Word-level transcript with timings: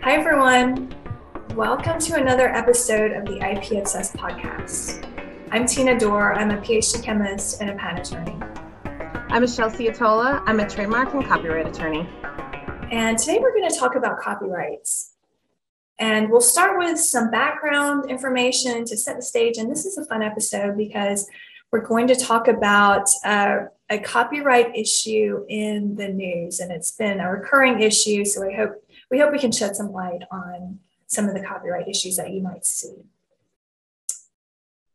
Hi, 0.00 0.14
everyone. 0.14 0.94
Welcome 1.56 1.98
to 1.98 2.14
another 2.14 2.48
episode 2.48 3.10
of 3.10 3.26
the 3.26 3.38
IP 3.38 3.72
Obsessed 3.72 4.14
podcast. 4.14 5.04
I'm 5.50 5.66
Tina 5.66 5.98
Dorr. 5.98 6.34
I'm 6.34 6.52
a 6.52 6.58
PhD 6.58 7.02
chemist 7.02 7.60
and 7.60 7.70
a 7.70 7.74
patent 7.74 8.06
attorney. 8.06 8.38
I'm 9.28 9.42
Michelle 9.42 9.70
Ciotola. 9.70 10.42
I'm 10.46 10.60
a 10.60 10.68
trademark 10.68 11.12
and 11.14 11.26
copyright 11.26 11.66
attorney. 11.66 12.08
And 12.92 13.18
today 13.18 13.38
we're 13.40 13.52
going 13.52 13.68
to 13.68 13.76
talk 13.76 13.96
about 13.96 14.20
copyrights. 14.20 15.14
And 15.98 16.30
we'll 16.30 16.40
start 16.40 16.78
with 16.78 17.00
some 17.00 17.32
background 17.32 18.08
information 18.08 18.84
to 18.84 18.96
set 18.96 19.16
the 19.16 19.22
stage. 19.22 19.58
And 19.58 19.68
this 19.68 19.84
is 19.84 19.98
a 19.98 20.06
fun 20.06 20.22
episode 20.22 20.76
because 20.78 21.28
we're 21.72 21.84
going 21.84 22.06
to 22.06 22.14
talk 22.14 22.46
about 22.46 23.10
uh, 23.24 23.64
a 23.90 23.98
copyright 23.98 24.76
issue 24.76 25.44
in 25.48 25.96
the 25.96 26.08
news. 26.08 26.60
And 26.60 26.70
it's 26.70 26.92
been 26.92 27.18
a 27.18 27.30
recurring 27.30 27.82
issue. 27.82 28.24
So 28.24 28.48
I 28.48 28.54
hope 28.54 28.82
we 29.10 29.18
hope 29.18 29.32
we 29.32 29.38
can 29.38 29.52
shed 29.52 29.76
some 29.76 29.92
light 29.92 30.22
on 30.30 30.78
some 31.06 31.28
of 31.28 31.34
the 31.34 31.42
copyright 31.42 31.88
issues 31.88 32.16
that 32.16 32.30
you 32.30 32.42
might 32.42 32.66
see. 32.66 32.94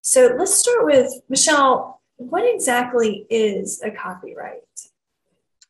So 0.02 0.36
let's 0.38 0.54
start 0.54 0.86
with 0.86 1.12
Michelle. 1.30 2.02
What 2.18 2.44
exactly 2.46 3.26
is 3.30 3.82
a 3.82 3.92
copyright? 3.92 4.62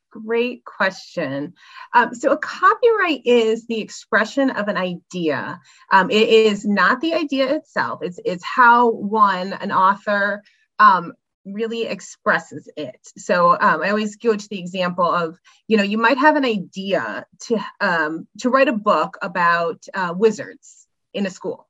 Great 0.10 0.64
question. 0.66 1.54
Um, 1.96 2.14
so, 2.14 2.32
a 2.32 2.38
copyright 2.38 3.22
is 3.26 3.66
the 3.66 3.82
expression 3.82 4.52
of 4.52 4.68
an 4.68 4.78
idea. 4.78 5.60
Um, 5.92 6.12
it 6.12 6.30
is 6.30 6.66
not 6.66 7.02
the 7.02 7.16
idea 7.16 7.56
itself. 7.56 8.02
It's 8.04 8.20
it's 8.24 8.44
how 8.44 8.92
one, 8.92 9.54
an 9.54 9.72
author, 9.72 10.44
um, 10.78 11.14
really 11.46 11.86
expresses 11.86 12.70
it. 12.78 13.00
So 13.18 13.52
um, 13.52 13.82
I 13.84 13.90
always 13.90 14.16
go 14.16 14.36
to 14.36 14.50
the 14.50 14.60
example 14.60 15.06
of, 15.06 15.38
you 15.68 15.78
know, 15.78 15.84
you 15.84 15.98
might 15.98 16.18
have 16.18 16.36
an 16.36 16.46
idea 16.46 17.26
to 17.48 17.60
um, 17.82 18.28
to 18.40 18.50
write 18.50 18.68
a 18.68 18.74
book 18.74 19.18
about 19.22 19.84
uh, 19.94 20.14
wizards 20.16 20.88
in 21.14 21.26
a 21.26 21.30
school, 21.30 21.68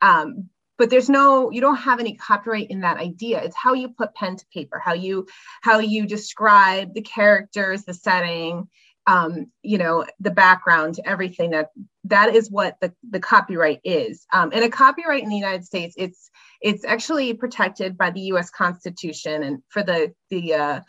um, 0.00 0.48
but 0.78 0.90
there's 0.90 1.08
no, 1.08 1.50
you 1.50 1.60
don't 1.60 1.76
have 1.76 2.00
any 2.00 2.14
copyright 2.14 2.70
in 2.70 2.80
that 2.80 2.98
idea. 2.98 3.42
It's 3.42 3.56
how 3.56 3.74
you 3.74 3.88
put 3.90 4.14
pen 4.14 4.36
to 4.36 4.46
paper, 4.52 4.78
how 4.78 4.94
you 4.94 5.26
how 5.62 5.78
you 5.78 6.06
describe 6.06 6.94
the 6.94 7.02
characters, 7.02 7.84
the 7.84 7.94
setting, 7.94 8.68
um, 9.06 9.46
you 9.62 9.78
know, 9.78 10.04
the 10.20 10.30
background, 10.30 10.98
everything 11.04 11.50
that 11.50 11.70
that 12.04 12.34
is 12.34 12.50
what 12.50 12.76
the, 12.80 12.92
the 13.10 13.20
copyright 13.20 13.80
is. 13.84 14.26
Um, 14.32 14.50
and 14.52 14.64
a 14.64 14.68
copyright 14.68 15.22
in 15.22 15.28
the 15.28 15.36
United 15.36 15.64
States, 15.64 15.94
it's 15.98 16.30
it's 16.60 16.84
actually 16.84 17.34
protected 17.34 17.98
by 17.98 18.10
the 18.10 18.20
U.S. 18.20 18.50
Constitution. 18.50 19.42
And 19.42 19.62
for 19.68 19.82
the 19.82 20.14
the 20.30 20.54
uh, 20.54 20.80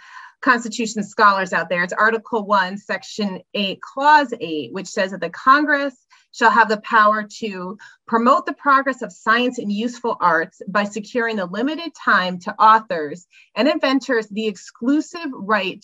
Constitution 0.42 1.04
scholars 1.04 1.54
out 1.54 1.70
there, 1.70 1.84
it's 1.84 1.94
Article 1.94 2.46
One, 2.46 2.78
Section 2.78 3.42
Eight, 3.54 3.82
Clause 3.82 4.34
Eight, 4.40 4.74
which 4.74 4.88
says 4.88 5.12
that 5.12 5.22
the 5.22 5.30
Congress 5.30 5.96
shall 6.32 6.52
have 6.52 6.68
the 6.68 6.82
power 6.82 7.26
to 7.40 7.78
promote 8.08 8.46
the 8.46 8.54
progress 8.54 9.02
of 9.02 9.12
science 9.12 9.58
and 9.58 9.72
useful 9.72 10.18
arts 10.20 10.62
by 10.68 10.84
securing 10.84 11.38
the 11.38 11.46
limited 11.46 11.94
time 11.96 12.40
to 12.40 12.54
authors 12.62 13.26
and 13.56 13.70
inventors 13.70 14.28
the 14.28 14.48
exclusive 14.48 15.28
right 15.34 15.84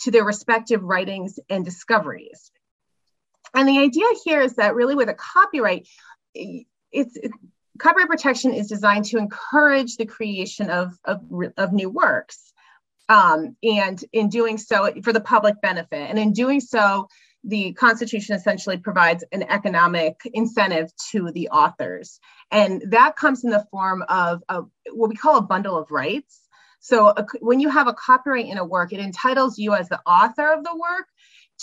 to 0.00 0.10
their 0.10 0.24
respective 0.24 0.82
writings 0.82 1.38
and 1.48 1.64
discoveries. 1.64 2.50
And 3.54 3.68
the 3.68 3.78
idea 3.78 4.06
here 4.24 4.40
is 4.40 4.56
that 4.56 4.74
really 4.74 4.94
with 4.94 5.08
a 5.08 5.14
copyright, 5.14 5.86
it's, 6.34 7.16
copyright 7.78 8.08
protection 8.08 8.52
is 8.52 8.68
designed 8.68 9.04
to 9.06 9.18
encourage 9.18 9.96
the 9.96 10.06
creation 10.06 10.70
of, 10.70 10.98
of, 11.04 11.22
of 11.56 11.72
new 11.72 11.90
works. 11.90 12.52
Um, 13.08 13.56
and 13.62 14.02
in 14.12 14.28
doing 14.28 14.56
so, 14.58 14.90
for 15.02 15.12
the 15.12 15.20
public 15.20 15.60
benefit. 15.60 16.08
And 16.10 16.18
in 16.18 16.32
doing 16.32 16.60
so, 16.60 17.08
the 17.44 17.74
Constitution 17.74 18.34
essentially 18.34 18.78
provides 18.78 19.22
an 19.30 19.42
economic 19.42 20.18
incentive 20.32 20.90
to 21.10 21.30
the 21.32 21.48
authors. 21.50 22.18
And 22.50 22.82
that 22.88 23.16
comes 23.16 23.44
in 23.44 23.50
the 23.50 23.66
form 23.70 24.02
of, 24.08 24.42
of 24.48 24.70
what 24.90 25.10
we 25.10 25.16
call 25.16 25.36
a 25.36 25.42
bundle 25.42 25.76
of 25.76 25.90
rights. 25.90 26.40
So 26.84 27.08
a, 27.08 27.24
when 27.40 27.60
you 27.60 27.70
have 27.70 27.88
a 27.88 27.94
copyright 27.94 28.44
in 28.44 28.58
a 28.58 28.64
work, 28.64 28.92
it 28.92 29.00
entitles 29.00 29.58
you 29.58 29.72
as 29.72 29.88
the 29.88 30.00
author 30.06 30.52
of 30.52 30.62
the 30.64 30.76
work 30.76 31.06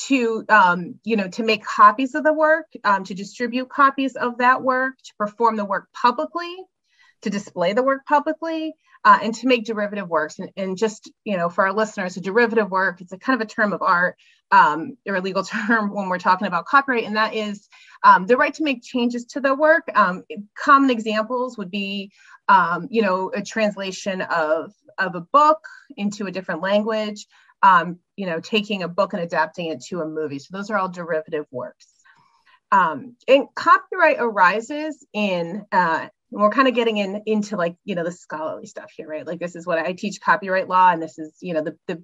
to 0.07 0.43
um, 0.49 0.95
you 1.03 1.15
know 1.15 1.27
to 1.27 1.43
make 1.43 1.63
copies 1.63 2.15
of 2.15 2.23
the 2.23 2.33
work 2.33 2.65
um, 2.83 3.03
to 3.03 3.13
distribute 3.13 3.69
copies 3.69 4.15
of 4.15 4.39
that 4.39 4.63
work 4.63 4.95
to 5.03 5.13
perform 5.19 5.57
the 5.57 5.65
work 5.65 5.89
publicly 5.93 6.55
to 7.21 7.29
display 7.29 7.73
the 7.73 7.83
work 7.83 8.03
publicly 8.07 8.73
uh, 9.03 9.19
and 9.21 9.33
to 9.35 9.47
make 9.47 9.65
derivative 9.65 10.07
works. 10.07 10.39
And, 10.39 10.49
and, 10.57 10.77
just 10.77 11.11
you 11.23 11.37
know 11.37 11.49
for 11.49 11.67
our 11.67 11.73
listeners 11.73 12.17
a 12.17 12.21
derivative 12.21 12.71
work 12.71 13.01
it's 13.01 13.13
a 13.13 13.17
kind 13.17 13.39
of 13.39 13.45
a 13.45 13.49
term 13.49 13.73
of 13.73 13.83
art 13.83 14.15
um, 14.51 14.97
or 15.07 15.15
a 15.15 15.21
legal 15.21 15.43
term 15.67 15.93
when 15.93 16.09
we're 16.09 16.17
talking 16.17 16.47
about 16.47 16.65
copyright 16.65 17.03
and 17.03 17.15
that 17.15 17.35
is 17.35 17.67
um, 18.03 18.25
the 18.25 18.37
right 18.37 18.53
to 18.55 18.63
make 18.63 18.81
changes 18.81 19.25
to 19.25 19.39
the 19.39 19.53
work. 19.53 19.83
Um, 19.93 20.23
common 20.57 20.89
examples 20.89 21.57
would 21.57 21.69
be 21.69 22.11
um, 22.47 22.87
you 22.89 23.01
know 23.01 23.31
a 23.33 23.41
translation 23.41 24.21
of 24.21 24.73
of 25.07 25.15
a 25.15 25.21
book 25.21 25.59
into 25.97 26.27
a 26.27 26.31
different 26.31 26.61
language 26.61 27.27
um, 27.63 27.99
you 28.15 28.25
know, 28.25 28.39
taking 28.39 28.83
a 28.83 28.87
book 28.87 29.13
and 29.13 29.21
adapting 29.21 29.67
it 29.67 29.81
to 29.85 30.01
a 30.01 30.07
movie. 30.07 30.39
So 30.39 30.49
those 30.51 30.69
are 30.69 30.77
all 30.77 30.89
derivative 30.89 31.45
works. 31.51 31.87
Um, 32.71 33.15
and 33.27 33.47
copyright 33.53 34.17
arises 34.19 35.05
in, 35.13 35.65
uh, 35.71 36.07
we're 36.31 36.49
kind 36.49 36.69
of 36.69 36.75
getting 36.75 36.97
in 36.97 37.23
into 37.25 37.57
like, 37.57 37.75
you 37.83 37.95
know, 37.95 38.05
the 38.05 38.11
scholarly 38.11 38.65
stuff 38.65 38.91
here, 38.95 39.07
right? 39.07 39.27
Like 39.27 39.39
this 39.39 39.55
is 39.55 39.67
what 39.67 39.77
I 39.77 39.91
teach 39.91 40.21
copyright 40.21 40.69
law 40.69 40.91
and 40.91 41.01
this 41.01 41.19
is, 41.19 41.35
you 41.41 41.53
know, 41.53 41.61
the, 41.61 41.77
the 41.87 42.03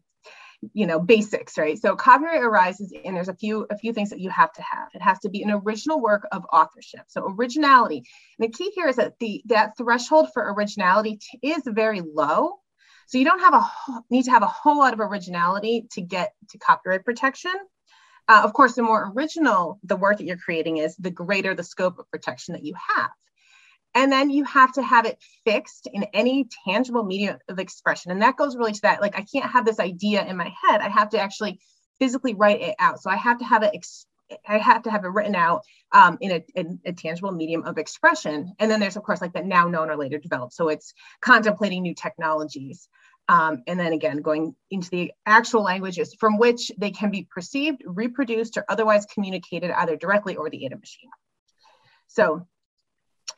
you 0.74 0.88
know 0.88 1.00
basics 1.00 1.56
right 1.56 1.78
so 1.78 1.96
copyright 1.96 2.42
arises 2.42 2.92
and 3.06 3.16
there's 3.16 3.30
a 3.30 3.36
few 3.36 3.68
a 3.70 3.78
few 3.78 3.94
things 3.94 4.10
that 4.10 4.20
you 4.20 4.32
have 4.32 4.52
to 4.52 4.64
have 4.64 4.88
it 4.96 5.04
has 5.04 5.20
to 5.20 5.30
be 5.30 5.44
an 5.44 5.52
original 5.52 6.02
work 6.02 6.28
of 6.32 6.44
authorship 6.52 7.02
so 7.08 7.32
originality 7.38 7.98
and 7.98 8.52
the 8.52 8.52
key 8.52 8.72
here 8.74 8.88
is 8.88 8.96
that 8.96 9.14
the 9.20 9.44
that 9.46 9.78
threshold 9.78 10.30
for 10.34 10.52
originality 10.54 11.20
is 11.44 11.62
very 11.68 12.02
low 12.02 12.56
so 13.08 13.18
you 13.18 13.26
don't 13.26 13.40
have 13.40 13.54
a 13.54 13.66
need 14.10 14.24
to 14.26 14.32
have 14.32 14.44
a 14.44 14.48
whole 14.48 14.78
lot 14.78 14.94
of 14.94 15.00
originality 15.00 15.88
to 15.92 16.02
get 16.02 16.34
to 16.50 16.58
copyright 16.58 17.06
protection. 17.06 17.54
Uh, 18.28 18.42
of 18.44 18.52
course, 18.52 18.76
the 18.76 18.84
more 18.84 19.12
original 19.16 19.80
the 19.84 19.96
work 19.96 20.18
that 20.18 20.26
you're 20.26 20.38
creating 20.38 20.78
is, 20.78 20.96
the 20.98 21.10
greater 21.10 21.56
the 21.56 21.64
scope 21.64 21.98
of 21.98 22.12
protection 22.12 22.54
that 22.54 22.66
you 22.66 22.76
have. 22.96 23.10
And 23.96 24.12
then 24.12 24.30
you 24.30 24.44
have 24.44 24.74
to 24.74 24.84
have 24.84 25.06
it 25.06 25.18
fixed 25.46 25.88
in 25.92 26.04
any 26.14 26.48
tangible 26.68 27.04
medium 27.04 27.38
of 27.48 27.60
expression. 27.60 28.12
And 28.12 28.22
that 28.22 28.36
goes 28.36 28.58
really 28.58 28.74
to 28.74 28.82
that. 28.82 29.02
Like, 29.02 29.18
I 29.18 29.24
can't 29.24 29.50
have 29.50 29.66
this 29.66 29.80
idea 29.80 30.26
in 30.26 30.36
my 30.36 30.54
head. 30.64 30.82
I 30.82 30.90
have 30.90 31.10
to 31.12 31.20
actually 31.20 31.60
physically 32.00 32.34
write 32.34 32.62
it 32.62 32.76
out. 32.78 33.02
So 33.02 33.10
I 33.10 33.16
have 33.16 33.40
to 33.40 33.46
have 33.46 33.64
it 33.64 33.72
ex- 33.74 34.06
I 34.48 34.58
have 34.58 34.84
to 34.84 34.92
have 34.92 35.06
it 35.06 35.10
written 35.10 35.36
out 35.36 35.64
um, 35.92 36.18
in, 36.22 36.32
a, 36.32 36.44
in, 36.56 36.80
a, 36.86 36.92
tangible 36.92 37.32
medium 37.32 37.64
of 37.64 37.78
expression. 37.78 38.54
And 38.60 38.70
then 38.70 38.80
there's, 38.80 38.98
of 38.98 39.04
course, 39.04 39.22
like 39.22 39.34
the 39.34 39.42
now 39.42 39.68
known 39.68 39.90
or 39.90 39.96
later 39.96 40.18
developed. 40.18 40.54
So 40.54 40.70
it's 40.70 40.94
contemplating 41.22 41.82
new 41.82 41.94
technologies. 41.94 42.90
Um, 43.30 43.64
and 43.68 43.80
then 43.80 43.94
again, 43.94 44.22
going 44.22 44.56
into 44.72 44.90
the 44.90 45.12
actual 45.26 45.64
languages 45.64 46.16
from 46.18 46.38
which 46.38 46.72
they 46.78 46.92
can 46.92 47.12
be 47.12 47.28
perceived, 47.30 47.84
reproduced, 47.86 48.58
or 48.58 48.66
otherwise 48.70 49.06
communicated 49.06 49.72
either 49.72 49.96
directly 49.96 50.36
or 50.36 50.50
the 50.50 50.66
ADA 50.66 50.78
machine. 50.78 51.10
So 52.08 52.48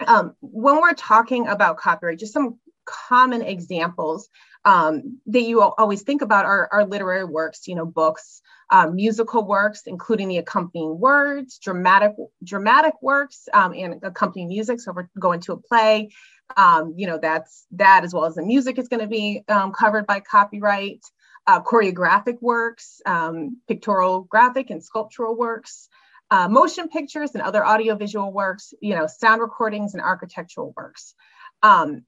um, 0.05 0.35
when 0.41 0.81
we're 0.81 0.93
talking 0.93 1.47
about 1.47 1.77
copyright, 1.77 2.19
just 2.19 2.33
some 2.33 2.59
common 3.07 3.41
examples 3.41 4.29
um, 4.65 5.19
that 5.27 5.41
you 5.41 5.61
always 5.61 6.01
think 6.01 6.21
about 6.21 6.45
are, 6.45 6.69
are 6.71 6.85
literary 6.85 7.23
works, 7.23 7.67
you 7.67 7.75
know, 7.75 7.85
books, 7.85 8.41
um, 8.71 8.95
musical 8.95 9.45
works, 9.45 9.83
including 9.85 10.27
the 10.27 10.37
accompanying 10.37 10.99
words, 10.99 11.59
dramatic 11.59 12.13
dramatic 12.43 12.93
works, 13.01 13.47
um, 13.53 13.73
and 13.73 14.03
accompanying 14.03 14.49
music. 14.49 14.79
So 14.79 14.91
we're 14.91 15.09
going 15.17 15.39
to 15.41 15.53
a 15.53 15.57
play, 15.57 16.09
um, 16.57 16.93
you 16.97 17.07
know, 17.07 17.17
that's 17.17 17.65
that 17.71 18.03
as 18.03 18.13
well 18.13 18.25
as 18.25 18.35
the 18.35 18.43
music 18.43 18.77
is 18.77 18.87
going 18.87 19.01
to 19.01 19.07
be 19.07 19.43
um, 19.47 19.71
covered 19.71 20.05
by 20.05 20.19
copyright. 20.19 21.01
Uh, 21.47 21.63
choreographic 21.63 22.39
works, 22.41 23.01
um, 23.07 23.57
pictorial, 23.67 24.21
graphic, 24.21 24.69
and 24.69 24.83
sculptural 24.83 25.35
works. 25.35 25.89
Uh, 26.29 26.47
motion 26.47 26.89
pictures 26.89 27.31
and 27.33 27.41
other 27.41 27.65
audiovisual 27.65 28.31
works, 28.31 28.71
you 28.81 28.93
know, 28.93 29.07
sound 29.07 29.41
recordings 29.41 29.95
and 29.95 30.03
architectural 30.03 30.73
works. 30.77 31.15
Um, 31.63 32.03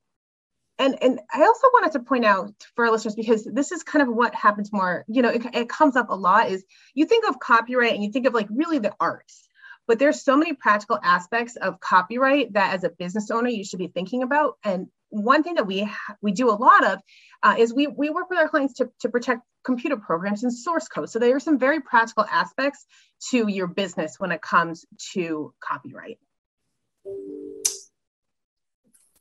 and 0.82 0.98
and 1.04 1.20
I 1.32 1.44
also 1.44 1.68
wanted 1.74 1.92
to 1.94 2.00
point 2.00 2.26
out 2.26 2.54
for 2.76 2.86
our 2.86 2.92
listeners 2.92 3.16
because 3.16 3.44
this 3.46 3.72
is 3.72 3.84
kind 3.84 4.02
of 4.02 4.14
what 4.14 4.34
happens 4.34 4.74
more, 4.74 5.06
you 5.08 5.22
know, 5.22 5.30
it, 5.30 5.46
it 5.54 5.70
comes 5.70 5.96
up 5.96 6.10
a 6.10 6.16
lot 6.16 6.50
is 6.50 6.66
you 6.96 7.06
think 7.06 7.28
of 7.28 7.40
copyright 7.40 7.94
and 7.94 8.04
you 8.04 8.12
think 8.12 8.26
of 8.26 8.34
like 8.34 8.48
really 8.50 8.80
the 8.80 8.94
arts, 9.00 9.48
but 9.88 10.00
there's 10.00 10.24
so 10.24 10.36
many 10.36 10.54
practical 10.54 11.00
aspects 11.02 11.56
of 11.56 11.80
copyright 11.80 12.54
that 12.54 12.74
as 12.74 12.84
a 12.84 12.90
business 12.90 13.30
owner 13.30 13.50
you 13.50 13.64
should 13.64 13.80
be 13.80 13.88
thinking 13.88 14.24
about. 14.24 14.58
And 14.64 14.88
one 15.10 15.44
thing 15.44 15.56
that 15.56 15.68
we 15.68 15.90
we 16.22 16.32
do 16.32 16.50
a 16.50 16.58
lot 16.68 16.84
of 16.86 17.00
uh, 17.44 17.56
is 17.60 17.74
we 17.74 17.86
we 17.88 18.10
work 18.10 18.30
with 18.30 18.40
our 18.40 18.50
clients 18.50 18.76
to, 18.76 18.90
to 19.02 19.10
protect 19.10 19.42
computer 19.64 19.98
programs 19.98 20.44
and 20.44 20.52
source 20.52 20.88
code. 20.88 21.12
So 21.12 21.20
there 21.20 21.36
are 21.36 21.40
some 21.40 21.60
very 21.60 21.82
practical 21.82 22.26
aspects 22.26 22.86
to 23.30 23.48
your 23.48 23.68
business 23.68 24.16
when 24.18 24.32
it 24.32 24.42
comes 24.42 24.86
to 25.14 25.54
copyright. 25.64 26.18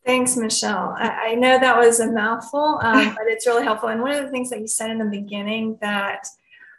Thanks, 0.04 0.36
Michelle. 0.36 0.94
I, 0.96 1.30
I, 1.30 1.34
know 1.34 1.58
that 1.58 1.76
was 1.76 2.00
a 2.00 2.10
mouthful, 2.10 2.80
um, 2.82 3.14
but 3.16 3.26
it's 3.26 3.46
really 3.46 3.64
helpful. 3.64 3.90
And 3.90 4.00
one 4.00 4.12
of 4.12 4.24
the 4.24 4.30
things 4.30 4.50
that 4.50 4.60
you 4.60 4.66
said 4.66 4.90
in 4.90 4.98
the 4.98 5.04
beginning 5.04 5.78
that 5.80 6.26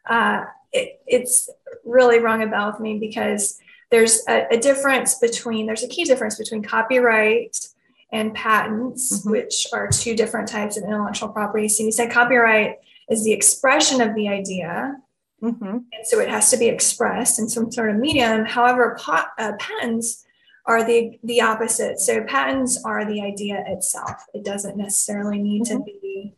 uh, 0.10 0.46
it, 0.72 1.02
it's 1.06 1.50
really 1.86 2.20
rung 2.20 2.42
a 2.42 2.48
bell 2.48 2.72
with 2.72 2.80
me 2.80 2.98
because 2.98 3.60
there's 3.92 4.24
a, 4.28 4.48
a, 4.52 4.58
difference 4.58 5.16
between 5.16 5.66
there's 5.66 5.84
a 5.84 5.88
key 5.88 6.06
difference 6.06 6.38
between 6.38 6.64
copyright 6.64 7.58
and 8.12 8.34
patents, 8.34 9.20
mm-hmm. 9.20 9.32
which 9.32 9.68
are 9.74 9.88
two 9.88 10.16
different 10.16 10.48
types 10.48 10.78
of 10.78 10.84
intellectual 10.84 11.30
property. 11.30 11.68
So 11.68 11.84
you 11.84 11.92
said 11.92 12.12
copyright 12.12 12.78
is 13.10 13.24
the 13.24 13.34
expression 13.34 14.02
of 14.02 14.16
the 14.16 14.30
idea. 14.30 14.98
Mm-hmm. 15.44 15.66
And 15.66 16.06
so 16.06 16.20
it 16.20 16.30
has 16.30 16.50
to 16.52 16.58
be 16.58 16.68
expressed 16.68 17.40
in 17.40 17.50
some 17.50 17.72
sort 17.72 17.90
of 17.90 17.98
medium. 17.98 18.46
However, 18.46 18.98
uh, 19.08 19.54
patents 19.60 20.26
are 20.66 20.84
the, 20.84 21.20
the 21.24 21.42
opposite. 21.42 22.00
So 22.00 22.24
patents 22.24 22.82
are 22.84 23.06
the 23.06 23.22
idea 23.22 23.64
itself. 23.68 24.26
It 24.34 24.44
doesn't 24.44 24.78
necessarily 24.78 25.40
need 25.40 25.64
mm-hmm. 25.64 25.78
to 25.78 25.84
be, 25.84 26.34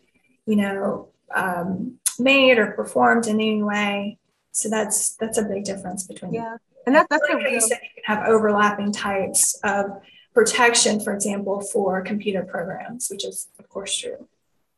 you 0.46 0.56
know, 0.56 1.10
um, 1.36 2.00
made 2.20 2.58
or 2.58 2.72
performed 2.72 3.28
in 3.28 3.36
any 3.36 3.64
way. 3.64 4.18
So 4.52 4.70
that's 4.70 5.16
that's 5.16 5.38
a 5.38 5.44
big 5.44 5.64
difference 5.64 6.06
between. 6.06 6.34
Yeah, 6.34 6.58
and 6.86 6.96
that, 6.96 7.08
that's 7.10 7.24
like 7.28 7.34
a 7.34 7.38
real... 7.38 7.54
you 7.54 7.62
said 7.62 7.80
you 7.82 8.04
can 8.04 8.18
have 8.18 8.28
overlapping 8.28 8.92
types 8.92 9.60
of 9.64 9.86
protection, 10.34 11.00
for 11.00 11.14
example, 11.14 11.62
for 11.62 12.02
computer 12.02 12.44
programs, 12.44 13.08
which 13.10 13.26
is 13.26 13.48
of 13.58 13.68
course 13.68 13.98
true. 13.98 14.28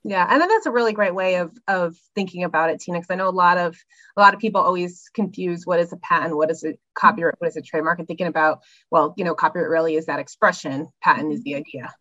Yeah, 0.07 0.27
and 0.29 0.39
then 0.39 0.47
that's 0.47 0.67
a 0.67 0.71
really 0.71 0.93
great 0.93 1.15
way 1.15 1.37
of 1.37 1.57
of 1.67 1.97
thinking 2.13 2.43
about 2.43 2.69
it, 2.69 2.79
Tina, 2.79 2.99
because 2.99 3.09
I 3.09 3.15
know 3.15 3.27
a 3.27 3.31
lot 3.31 3.57
of 3.57 3.75
a 4.15 4.21
lot 4.21 4.35
of 4.35 4.39
people 4.39 4.61
always 4.61 5.09
confuse 5.15 5.65
what 5.65 5.79
is 5.79 5.91
a 5.91 5.97
patent, 5.97 6.37
what 6.37 6.51
is 6.51 6.63
a 6.63 6.75
copyright, 6.93 7.33
what 7.39 7.47
is 7.47 7.57
a 7.57 7.61
trademark, 7.61 7.97
and 7.97 8.07
thinking 8.07 8.27
about 8.27 8.61
well, 8.91 9.15
you 9.17 9.23
know, 9.23 9.33
copyright 9.33 9.67
really 9.67 9.95
is 9.95 10.05
that 10.05 10.19
expression, 10.19 10.89
patent 11.01 11.33
is 11.33 11.41
the 11.41 11.55
idea. 11.55 11.91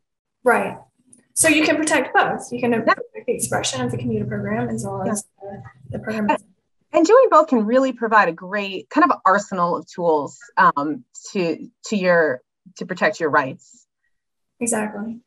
Right. 0.42 0.76
So 1.32 1.48
you 1.48 1.64
can 1.64 1.76
protect 1.76 2.14
both. 2.14 2.52
You 2.52 2.60
can 2.60 2.72
protect 2.74 3.00
the 3.26 3.32
expression 3.32 3.80
of 3.80 3.90
the 3.90 3.96
computer 3.96 4.26
program 4.26 4.68
as 4.68 4.84
well 4.84 5.08
as 5.08 5.24
yeah. 5.42 5.50
the, 5.88 5.98
the 5.98 6.04
program. 6.04 6.36
And 6.92 7.06
doing 7.06 7.26
both 7.30 7.48
can 7.48 7.64
really 7.64 7.94
provide 7.94 8.28
a 8.28 8.32
great 8.32 8.90
kind 8.90 9.10
of 9.10 9.18
arsenal 9.24 9.76
of 9.76 9.86
tools 9.90 10.38
um, 10.58 11.04
to 11.32 11.70
to 11.86 11.96
your 11.96 12.42
to 12.76 12.84
protect 12.84 13.18
your 13.18 13.30
rights. 13.30 13.86
Exactly. 14.60 15.20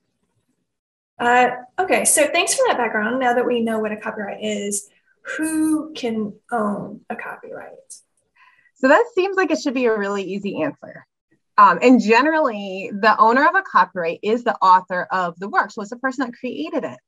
Uh, 1.19 1.49
okay, 1.79 2.05
so 2.05 2.27
thanks 2.27 2.53
for 2.53 2.63
that 2.67 2.77
background. 2.77 3.19
Now 3.19 3.33
that 3.33 3.45
we 3.45 3.61
know 3.61 3.79
what 3.79 3.91
a 3.91 3.97
copyright 3.97 4.43
is, 4.43 4.89
who 5.21 5.93
can 5.93 6.33
own 6.51 7.01
a 7.09 7.15
copyright? 7.15 7.73
So 8.75 8.87
that 8.87 9.05
seems 9.15 9.35
like 9.35 9.51
it 9.51 9.59
should 9.59 9.73
be 9.73 9.85
a 9.85 9.97
really 9.97 10.23
easy 10.23 10.61
answer. 10.61 11.05
Um, 11.57 11.79
and 11.81 11.99
generally, 11.99 12.91
the 12.93 13.19
owner 13.19 13.47
of 13.47 13.55
a 13.55 13.63
copyright 13.63 14.19
is 14.21 14.43
the 14.43 14.55
author 14.57 15.07
of 15.11 15.37
the 15.39 15.49
work. 15.49 15.71
So 15.71 15.81
it's 15.81 15.89
the 15.89 15.97
person 15.97 16.25
that 16.25 16.37
created 16.37 16.83
it. 16.83 16.99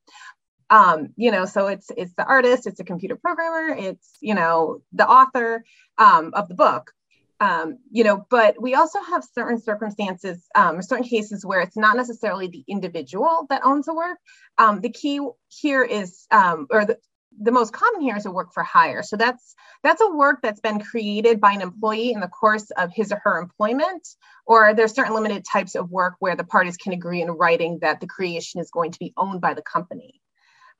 Um, 0.70 1.08
you 1.16 1.30
know, 1.30 1.46
so 1.46 1.68
it's 1.68 1.90
it's 1.96 2.14
the 2.14 2.24
artist, 2.24 2.66
it's 2.66 2.80
a 2.80 2.84
computer 2.84 3.16
programmer, 3.16 3.74
it's 3.76 4.16
you 4.20 4.34
know 4.34 4.82
the 4.92 5.08
author 5.08 5.64
um, 5.98 6.30
of 6.34 6.48
the 6.48 6.54
book. 6.54 6.92
Um, 7.40 7.78
you 7.90 8.04
know, 8.04 8.26
but 8.28 8.60
we 8.60 8.74
also 8.74 9.00
have 9.00 9.24
certain 9.24 9.58
circumstances, 9.58 10.46
um, 10.54 10.82
certain 10.82 11.06
cases 11.06 11.44
where 11.44 11.62
it's 11.62 11.76
not 11.76 11.96
necessarily 11.96 12.48
the 12.48 12.64
individual 12.68 13.46
that 13.48 13.62
owns 13.64 13.86
the 13.86 13.94
work. 13.94 14.18
Um, 14.58 14.82
the 14.82 14.90
key 14.90 15.26
here 15.48 15.82
is, 15.82 16.26
um, 16.30 16.66
or 16.70 16.84
the, 16.84 16.98
the 17.40 17.52
most 17.52 17.72
common 17.72 18.02
here 18.02 18.16
is 18.16 18.26
a 18.26 18.30
work 18.30 18.52
for 18.52 18.62
hire. 18.62 19.02
So 19.02 19.16
that's 19.16 19.54
that's 19.82 20.02
a 20.02 20.10
work 20.10 20.40
that's 20.42 20.60
been 20.60 20.80
created 20.80 21.40
by 21.40 21.52
an 21.52 21.62
employee 21.62 22.12
in 22.12 22.20
the 22.20 22.28
course 22.28 22.70
of 22.72 22.90
his 22.92 23.10
or 23.10 23.20
her 23.24 23.38
employment, 23.38 24.06
or 24.44 24.74
there's 24.74 24.94
certain 24.94 25.14
limited 25.14 25.44
types 25.50 25.74
of 25.76 25.90
work 25.90 26.16
where 26.18 26.36
the 26.36 26.44
parties 26.44 26.76
can 26.76 26.92
agree 26.92 27.22
in 27.22 27.30
writing 27.30 27.78
that 27.80 28.00
the 28.00 28.06
creation 28.06 28.60
is 28.60 28.70
going 28.70 28.92
to 28.92 28.98
be 28.98 29.14
owned 29.16 29.40
by 29.40 29.54
the 29.54 29.62
company. 29.62 30.20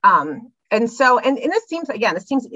Um, 0.04 0.52
and 0.70 0.90
so, 0.90 1.18
and, 1.18 1.38
and 1.38 1.52
this 1.52 1.66
seems 1.68 1.88
again, 1.88 2.14
this 2.14 2.24
seems 2.24 2.46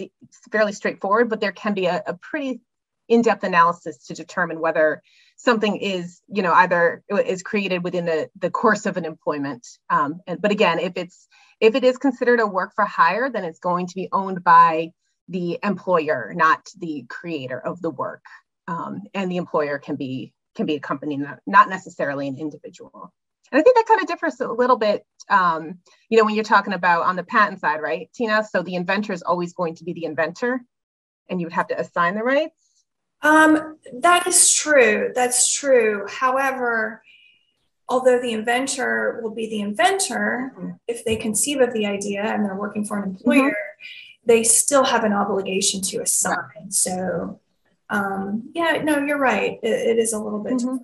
fairly 0.53 0.73
straightforward, 0.73 1.31
but 1.31 1.41
there 1.41 1.53
can 1.53 1.73
be 1.73 1.87
a, 1.87 2.03
a 2.07 2.15
pretty 2.15 2.61
in-depth 3.09 3.45
analysis 3.45 4.07
to 4.07 4.15
determine 4.15 4.61
whether 4.61 5.03
something 5.37 5.77
is 5.77 6.21
you 6.29 6.43
know 6.43 6.53
either 6.53 7.03
is 7.25 7.43
created 7.43 7.83
within 7.85 8.05
the, 8.05 8.29
the 8.39 8.51
course 8.51 8.87
of 8.87 8.97
an 8.97 9.05
employment. 9.05 9.67
Um, 9.91 10.21
and, 10.27 10.41
but 10.41 10.51
again 10.51 10.79
if 10.79 10.93
it's 10.97 11.27
if 11.61 11.75
it 11.75 11.85
is 11.85 11.99
considered 11.99 12.41
a 12.41 12.47
work 12.47 12.73
for 12.75 12.85
hire 12.85 13.31
then 13.31 13.45
it's 13.45 13.59
going 13.59 13.87
to 13.87 13.95
be 13.95 14.09
owned 14.13 14.43
by 14.43 14.91
the 15.29 15.59
employer 15.63 16.33
not 16.35 16.69
the 16.79 17.05
creator 17.09 17.59
of 17.59 17.81
the 17.81 17.91
work. 17.91 18.25
Um, 18.67 19.03
and 19.13 19.31
the 19.31 19.37
employer 19.37 19.79
can 19.79 19.97
be 19.97 20.33
can 20.55 20.67
be 20.67 20.77
a 20.77 20.81
company 20.81 21.21
not, 21.47 21.69
necessarily 21.69 22.29
an 22.29 22.39
individual. 22.39 23.13
And 23.53 23.61
i 23.61 23.63
think 23.63 23.77
that 23.77 23.87
kind 23.87 24.01
of 24.01 24.07
differs 24.07 24.41
a 24.41 24.49
little 24.49 24.77
bit 24.77 25.05
um, 25.29 25.79
you 26.09 26.17
know 26.17 26.25
when 26.25 26.35
you're 26.35 26.45
talking 26.45 26.73
about 26.73 27.05
on 27.05 27.17
the 27.17 27.25
patent 27.25 27.61
side 27.61 27.83
right 27.83 28.09
tina? 28.15 28.45
So 28.45 28.63
the 28.63 28.77
inventor 28.77 29.13
is 29.13 29.23
always 29.23 29.53
going 29.53 29.75
to 29.77 29.85
be 29.85 29.93
the 29.93 30.05
inventor 30.05 30.61
and 31.29 31.41
you 31.41 31.47
would 31.47 31.53
have 31.53 31.69
to 31.69 31.79
assign 31.79 32.15
the 32.15 32.23
rights 32.23 32.55
um, 33.25 33.79
that 34.01 34.27
is 34.27 34.53
true. 34.55 35.11
That's 35.15 35.53
true. 35.53 36.07
However, 36.09 37.03
although 37.89 38.21
the 38.21 38.33
inventor 38.33 39.21
will 39.23 39.35
be 39.35 39.49
the 39.49 39.61
inventor, 39.61 40.53
mm-hmm. 40.57 40.71
if 40.87 41.05
they 41.05 41.17
conceive 41.17 41.61
of 41.61 41.73
the 41.73 41.87
idea 41.87 42.23
and 42.23 42.45
they're 42.45 42.55
working 42.55 42.85
for 42.85 42.99
an 42.99 43.11
employer, 43.11 43.51
mm-hmm. 43.51 44.27
they 44.27 44.45
still 44.45 44.85
have 44.85 45.05
an 45.05 45.13
obligation 45.13 45.81
to 45.81 46.03
assign. 46.03 46.37
Right. 46.37 46.73
So, 46.73 47.41
um, 47.91 48.51
yeah, 48.55 48.83
no, 48.83 48.99
you're 48.99 49.19
right. 49.19 49.59
it, 49.63 49.89
it 49.89 49.99
is 49.99 50.13
a 50.13 50.19
little 50.19 50.43
bit 50.43 50.55
mm-hmm. 50.55 50.59
different. 50.59 50.83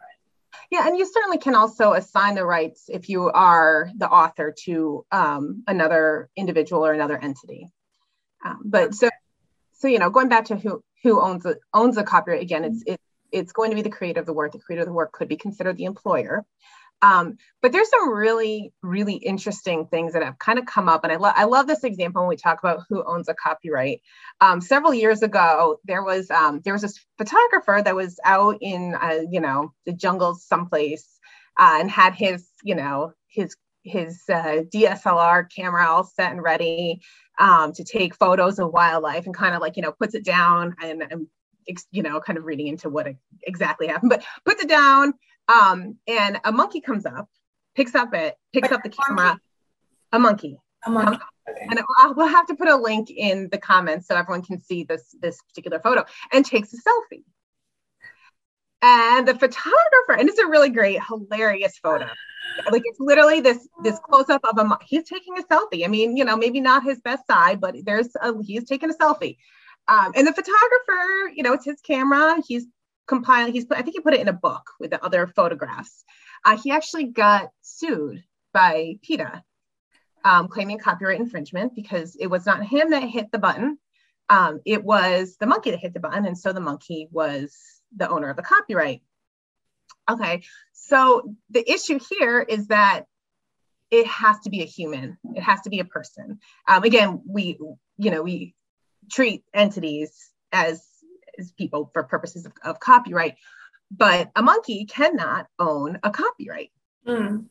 Yeah, 0.70 0.86
and 0.86 0.96
you 0.96 1.04
certainly 1.04 1.38
can 1.38 1.56
also 1.56 1.94
assign 1.94 2.36
the 2.36 2.44
rights 2.44 2.88
if 2.88 3.08
you 3.08 3.28
are 3.30 3.90
the 3.96 4.08
author 4.08 4.54
to 4.64 5.04
um, 5.10 5.64
another 5.66 6.30
individual 6.36 6.86
or 6.86 6.92
another 6.92 7.18
entity. 7.18 7.68
Um, 8.44 8.62
but 8.64 8.94
so, 8.94 9.10
so 9.80 9.88
you 9.88 9.98
know, 9.98 10.10
going 10.10 10.28
back 10.28 10.44
to 10.46 10.56
who 10.56 10.82
who 11.02 11.20
owns 11.20 11.46
a, 11.46 11.56
owns 11.72 11.96
a 11.96 12.04
copyright 12.04 12.42
again 12.42 12.64
it's 12.64 12.82
it, 12.86 13.00
it's 13.32 13.52
going 13.52 13.70
to 13.70 13.76
be 13.76 13.82
the 13.82 13.90
creator 13.90 14.20
of 14.20 14.26
the 14.26 14.32
work. 14.32 14.52
The 14.52 14.58
creator 14.58 14.82
of 14.82 14.88
the 14.88 14.92
work 14.92 15.12
could 15.12 15.28
be 15.28 15.36
considered 15.36 15.76
the 15.76 15.84
employer. 15.84 16.44
Um, 17.02 17.38
but 17.62 17.72
there's 17.72 17.88
some 17.88 18.12
really 18.12 18.74
really 18.82 19.14
interesting 19.14 19.86
things 19.86 20.12
that 20.12 20.22
have 20.22 20.38
kind 20.38 20.58
of 20.58 20.66
come 20.66 20.86
up 20.86 21.02
and 21.02 21.10
i, 21.10 21.16
love 21.16 21.32
I 21.34 21.44
love 21.44 21.66
this 21.66 21.82
example 21.82 22.20
when 22.20 22.28
we 22.28 22.36
talk 22.36 22.58
about 22.58 22.82
who 22.90 23.02
owns 23.04 23.28
a 23.30 23.34
copyright. 23.34 24.02
Um, 24.42 24.60
several 24.60 24.92
years 24.92 25.22
ago 25.22 25.78
there 25.84 26.04
was 26.04 26.30
um, 26.30 26.60
there 26.62 26.74
was 26.74 26.82
this 26.82 27.00
photographer 27.16 27.80
that 27.82 27.96
was 27.96 28.20
out 28.24 28.58
in 28.60 28.94
uh, 29.00 29.20
you 29.30 29.40
know 29.40 29.72
the 29.86 29.94
jungles 29.94 30.44
someplace 30.44 31.08
uh, 31.58 31.78
and 31.80 31.90
had 31.90 32.14
his 32.14 32.46
you 32.62 32.74
know 32.74 33.14
his 33.28 33.56
his 33.82 34.22
uh, 34.28 34.62
DSLR 34.72 35.50
camera 35.54 35.88
all 35.88 36.04
set 36.04 36.32
and 36.32 36.42
ready 36.42 37.00
um, 37.38 37.72
to 37.72 37.84
take 37.84 38.14
photos 38.14 38.58
of 38.58 38.72
wildlife 38.72 39.26
and 39.26 39.34
kind 39.34 39.54
of 39.54 39.60
like, 39.60 39.76
you 39.76 39.82
know, 39.82 39.92
puts 39.92 40.14
it 40.14 40.24
down 40.24 40.76
and, 40.82 41.02
and 41.10 41.26
you 41.90 42.02
know, 42.02 42.20
kind 42.20 42.38
of 42.38 42.44
reading 42.44 42.66
into 42.66 42.88
what 42.88 43.08
exactly 43.44 43.86
happened, 43.86 44.10
but 44.10 44.24
puts 44.44 44.62
it 44.62 44.68
down. 44.68 45.14
Um, 45.48 45.96
and 46.06 46.40
a 46.44 46.52
monkey 46.52 46.80
comes 46.80 47.06
up, 47.06 47.28
picks 47.74 47.94
up 47.94 48.14
it, 48.14 48.36
picks 48.52 48.70
up 48.70 48.82
the 48.82 48.90
camera, 48.90 49.38
a 50.12 50.18
monkey. 50.18 50.58
A 50.86 50.90
monkey. 50.90 51.18
Okay. 51.48 51.66
And 51.68 51.80
I'll, 51.98 52.14
we'll 52.14 52.28
have 52.28 52.46
to 52.46 52.54
put 52.54 52.68
a 52.68 52.76
link 52.76 53.10
in 53.10 53.48
the 53.50 53.58
comments 53.58 54.08
so 54.08 54.16
everyone 54.16 54.42
can 54.42 54.60
see 54.60 54.84
this 54.84 55.14
this 55.20 55.40
particular 55.42 55.80
photo 55.80 56.04
and 56.32 56.44
takes 56.44 56.72
a 56.72 56.76
selfie. 56.76 57.24
And 58.82 59.28
the 59.28 59.34
photographer, 59.34 60.12
and 60.18 60.28
it's 60.28 60.38
a 60.38 60.46
really 60.46 60.70
great, 60.70 61.00
hilarious 61.02 61.78
photo 61.78 62.08
like 62.70 62.82
it's 62.84 63.00
literally 63.00 63.40
this 63.40 63.68
this 63.82 63.98
close 64.00 64.28
up 64.28 64.42
of 64.44 64.58
a 64.58 64.78
he's 64.84 65.04
taking 65.04 65.38
a 65.38 65.42
selfie. 65.42 65.84
I 65.84 65.88
mean, 65.88 66.16
you 66.16 66.24
know, 66.24 66.36
maybe 66.36 66.60
not 66.60 66.82
his 66.82 67.00
best 67.00 67.26
side, 67.26 67.60
but 67.60 67.74
there's 67.84 68.08
a, 68.20 68.32
he's 68.42 68.64
taking 68.64 68.90
a 68.90 68.94
selfie. 68.94 69.36
Um, 69.88 70.12
and 70.14 70.26
the 70.26 70.32
photographer, 70.32 71.32
you 71.34 71.42
know, 71.42 71.52
it's 71.52 71.64
his 71.64 71.80
camera. 71.80 72.40
He's 72.46 72.66
compiling. 73.06 73.52
He's 73.52 73.64
put, 73.64 73.78
I 73.78 73.82
think 73.82 73.96
he 73.96 74.00
put 74.00 74.14
it 74.14 74.20
in 74.20 74.28
a 74.28 74.32
book 74.32 74.62
with 74.78 74.90
the 74.90 75.04
other 75.04 75.26
photographs. 75.26 76.04
Uh, 76.44 76.56
he 76.56 76.70
actually 76.70 77.04
got 77.04 77.50
sued 77.60 78.22
by 78.52 78.96
PETA, 79.02 79.42
um, 80.24 80.48
claiming 80.48 80.78
copyright 80.78 81.20
infringement 81.20 81.74
because 81.74 82.16
it 82.16 82.28
was 82.28 82.46
not 82.46 82.64
him 82.64 82.90
that 82.90 83.02
hit 83.02 83.32
the 83.32 83.38
button. 83.38 83.78
Um, 84.28 84.60
it 84.64 84.84
was 84.84 85.36
the 85.40 85.46
monkey 85.46 85.72
that 85.72 85.80
hit 85.80 85.92
the 85.92 86.00
button, 86.00 86.24
and 86.24 86.38
so 86.38 86.52
the 86.52 86.60
monkey 86.60 87.08
was 87.10 87.79
the 87.96 88.08
owner 88.08 88.30
of 88.30 88.36
the 88.36 88.42
copyright. 88.42 89.02
Okay, 90.10 90.42
so 90.72 91.34
the 91.50 91.70
issue 91.70 91.98
here 92.10 92.40
is 92.40 92.68
that 92.68 93.04
it 93.90 94.06
has 94.06 94.38
to 94.40 94.50
be 94.50 94.62
a 94.62 94.66
human. 94.66 95.18
It 95.34 95.42
has 95.42 95.60
to 95.62 95.70
be 95.70 95.80
a 95.80 95.84
person. 95.84 96.38
Um, 96.68 96.84
again, 96.84 97.22
we 97.26 97.58
you 97.98 98.10
know 98.10 98.22
we 98.22 98.54
treat 99.10 99.44
entities 99.52 100.30
as 100.52 100.86
as 101.38 101.52
people 101.52 101.90
for 101.92 102.02
purposes 102.02 102.46
of, 102.46 102.52
of 102.64 102.80
copyright, 102.80 103.36
but 103.90 104.30
a 104.36 104.42
monkey 104.42 104.84
cannot 104.84 105.46
own 105.58 105.98
a 106.02 106.10
copyright. 106.10 106.70
Mm. 107.06 107.46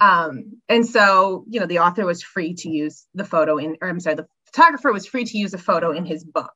Um, 0.00 0.62
and 0.68 0.86
so, 0.86 1.44
you 1.48 1.60
know, 1.60 1.66
the 1.66 1.80
author 1.80 2.06
was 2.06 2.22
free 2.22 2.54
to 2.54 2.70
use 2.70 3.06
the 3.14 3.24
photo 3.24 3.58
in, 3.58 3.76
or 3.80 3.88
I'm 3.88 4.00
sorry, 4.00 4.16
the 4.16 4.26
photographer 4.46 4.92
was 4.92 5.06
free 5.06 5.24
to 5.24 5.38
use 5.38 5.52
a 5.52 5.58
photo 5.58 5.92
in 5.92 6.06
his 6.06 6.24
book. 6.24 6.54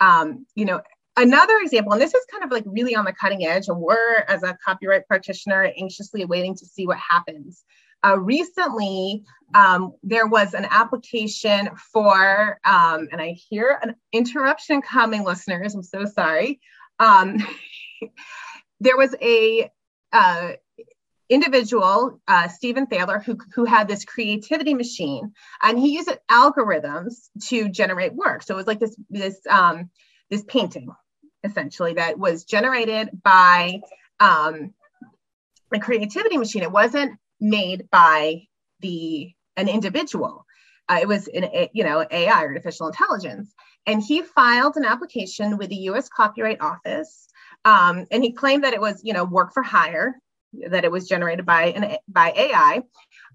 Um, 0.00 0.46
you 0.54 0.64
know, 0.64 0.80
Another 1.18 1.58
example, 1.60 1.92
and 1.92 2.00
this 2.00 2.14
is 2.14 2.24
kind 2.30 2.44
of 2.44 2.52
like 2.52 2.62
really 2.64 2.94
on 2.94 3.04
the 3.04 3.12
cutting 3.12 3.44
edge, 3.44 3.66
and 3.66 3.80
we're 3.80 4.24
as 4.28 4.44
a 4.44 4.56
copyright 4.64 5.06
practitioner 5.08 5.72
anxiously 5.76 6.24
waiting 6.24 6.54
to 6.54 6.64
see 6.64 6.86
what 6.86 6.98
happens. 6.98 7.64
Uh, 8.06 8.16
recently, 8.16 9.24
um, 9.52 9.94
there 10.04 10.28
was 10.28 10.54
an 10.54 10.64
application 10.70 11.70
for, 11.92 12.60
um, 12.64 13.08
and 13.10 13.20
I 13.20 13.30
hear 13.32 13.80
an 13.82 13.96
interruption 14.12 14.80
coming, 14.80 15.24
listeners. 15.24 15.74
I'm 15.74 15.82
so 15.82 16.04
sorry. 16.04 16.60
Um, 17.00 17.44
there 18.80 18.96
was 18.96 19.12
a 19.20 19.68
uh, 20.12 20.52
individual, 21.28 22.20
uh, 22.28 22.46
Stephen 22.46 22.86
Thaler, 22.86 23.18
who, 23.18 23.36
who 23.56 23.64
had 23.64 23.88
this 23.88 24.04
creativity 24.04 24.74
machine, 24.74 25.32
and 25.64 25.80
he 25.80 25.96
used 25.96 26.10
algorithms 26.30 27.28
to 27.48 27.68
generate 27.68 28.14
work. 28.14 28.44
So 28.44 28.54
it 28.54 28.58
was 28.58 28.68
like 28.68 28.78
this 28.78 28.96
this 29.10 29.40
um, 29.50 29.90
this 30.30 30.44
painting, 30.44 30.88
essentially, 31.44 31.94
that 31.94 32.18
was 32.18 32.44
generated 32.44 33.10
by 33.22 33.80
um, 34.20 34.74
a 35.72 35.78
creativity 35.78 36.36
machine. 36.36 36.62
It 36.62 36.72
wasn't 36.72 37.18
made 37.40 37.88
by 37.90 38.42
the 38.80 39.32
an 39.56 39.68
individual. 39.68 40.44
Uh, 40.88 40.98
it 41.02 41.08
was 41.08 41.28
an 41.28 41.68
you 41.72 41.84
know 41.84 42.06
AI, 42.10 42.32
artificial 42.32 42.86
intelligence, 42.86 43.54
and 43.86 44.02
he 44.02 44.22
filed 44.22 44.76
an 44.76 44.84
application 44.84 45.56
with 45.56 45.70
the 45.70 45.76
U.S. 45.76 46.08
Copyright 46.08 46.60
Office. 46.60 47.28
Um, 47.64 48.06
and 48.10 48.22
he 48.22 48.32
claimed 48.32 48.64
that 48.64 48.74
it 48.74 48.80
was, 48.80 49.00
you 49.02 49.12
know, 49.12 49.24
work 49.24 49.52
for 49.52 49.62
hire, 49.62 50.20
that 50.70 50.84
it 50.84 50.92
was 50.92 51.08
generated 51.08 51.44
by 51.44 51.66
an 51.66 51.96
by 52.08 52.32
AI. 52.36 52.82